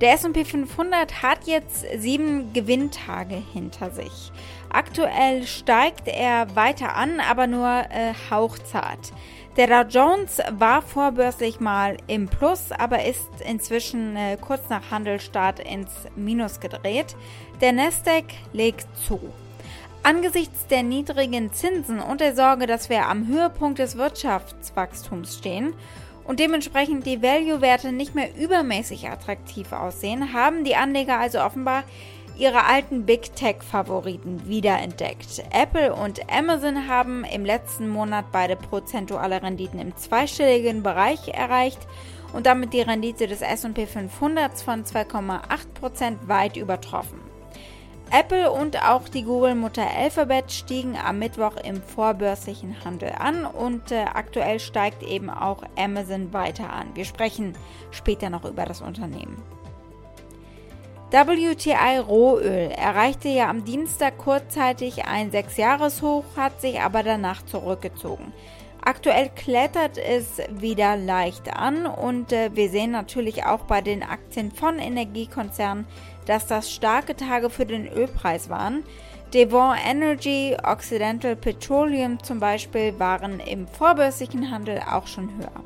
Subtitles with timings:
[0.00, 4.32] Der S&P 500 hat jetzt sieben Gewinntage hinter sich.
[4.68, 9.12] Aktuell steigt er weiter an, aber nur äh, hauchzart.
[9.56, 15.60] Der Dow Jones war vorbörslich mal im Plus, aber ist inzwischen äh, kurz nach Handelstart
[15.60, 17.14] ins Minus gedreht.
[17.60, 19.20] Der Nasdaq legt zu.
[20.02, 25.72] Angesichts der niedrigen Zinsen und der Sorge, dass wir am Höhepunkt des Wirtschaftswachstums stehen
[26.24, 31.84] und dementsprechend die Value-Werte nicht mehr übermäßig attraktiv aussehen, haben die Anleger also offenbar
[32.36, 35.44] ihre alten Big Tech-Favoriten wiederentdeckt.
[35.52, 41.80] Apple und Amazon haben im letzten Monat beide prozentuale Renditen im zweistelligen Bereich erreicht
[42.32, 47.33] und damit die Rendite des SP 500 von 2,8% weit übertroffen.
[48.10, 54.04] Apple und auch die Google-Mutter Alphabet stiegen am Mittwoch im vorbörslichen Handel an und äh,
[54.12, 56.94] aktuell steigt eben auch Amazon weiter an.
[56.94, 57.54] Wir sprechen
[57.90, 59.42] später noch über das Unternehmen.
[61.10, 68.32] WTI Rohöl erreichte ja am Dienstag kurzzeitig ein 6-Jahres-Hoch, hat sich aber danach zurückgezogen.
[68.86, 74.52] Aktuell klettert es wieder leicht an und äh, wir sehen natürlich auch bei den Aktien
[74.52, 75.86] von Energiekonzernen,
[76.26, 78.84] dass das starke Tage für den Ölpreis waren.
[79.32, 85.64] Devon Energy, Occidental Petroleum zum Beispiel waren im vorbörslichen Handel auch schon höher.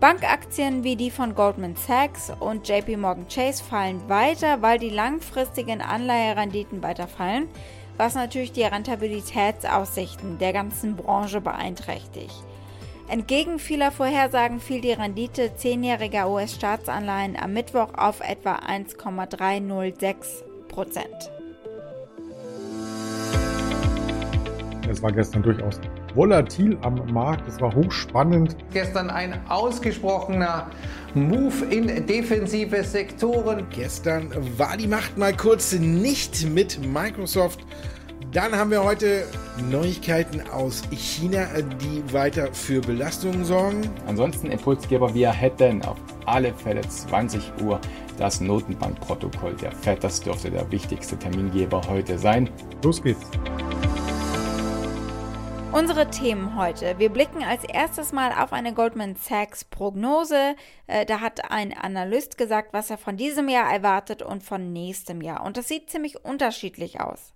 [0.00, 5.80] Bankaktien wie die von Goldman Sachs und JP Morgan Chase fallen weiter, weil die langfristigen
[5.80, 7.46] Anleiherenditen weiter fallen,
[7.96, 12.44] was natürlich die Rentabilitätsaussichten der ganzen Branche beeinträchtigt.
[13.08, 21.30] Entgegen vieler Vorhersagen fiel die Rendite zehnjähriger US-Staatsanleihen am Mittwoch auf etwa 1,306 Prozent.
[24.88, 25.80] Es war gestern durchaus
[26.14, 27.48] volatil am Markt.
[27.48, 28.56] Es war hochspannend.
[28.72, 30.70] Gestern ein ausgesprochener
[31.14, 33.66] Move in defensive Sektoren.
[33.70, 37.60] Gestern war die Macht mal kurz nicht mit Microsoft.
[38.32, 39.24] Dann haben wir heute
[39.70, 41.46] Neuigkeiten aus China,
[41.82, 43.82] die weiter für Belastungen sorgen.
[44.06, 47.78] Ansonsten Impulsgeber, wir hätten auf alle Fälle 20 Uhr
[48.16, 50.02] das Notenbankprotokoll der FED.
[50.02, 52.48] Das dürfte der wichtigste Termingeber heute sein.
[52.82, 53.26] Los geht's.
[55.72, 56.98] Unsere Themen heute.
[56.98, 60.54] Wir blicken als erstes mal auf eine Goldman Sachs Prognose.
[60.86, 65.22] Äh, da hat ein Analyst gesagt, was er von diesem Jahr erwartet und von nächstem
[65.22, 65.42] Jahr.
[65.42, 67.32] Und das sieht ziemlich unterschiedlich aus.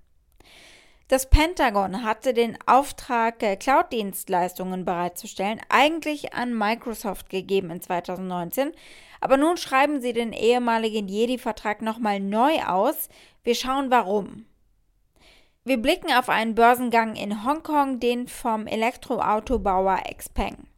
[1.09, 8.73] Das Pentagon hatte den Auftrag, äh, Cloud-Dienstleistungen bereitzustellen, eigentlich an Microsoft gegeben in 2019.
[9.23, 13.09] Aber nun schreiben sie den ehemaligen Jedi-Vertrag nochmal neu aus.
[13.45, 14.45] Wir schauen warum.
[15.67, 20.69] Wir blicken auf einen Börsengang in Hongkong, den vom Elektroautobauer Xpeng.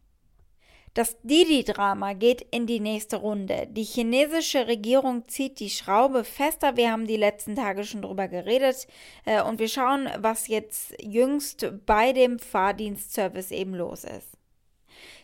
[0.95, 3.67] Das Didi-Drama geht in die nächste Runde.
[3.69, 6.75] Die chinesische Regierung zieht die Schraube fester.
[6.75, 8.87] Wir haben die letzten Tage schon drüber geredet.
[9.25, 14.39] Äh, und wir schauen, was jetzt jüngst bei dem Fahrdienstservice eben los ist.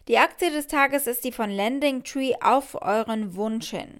[0.07, 3.99] Die Aktie des Tages ist die von Landing Tree auf euren Wunsch hin.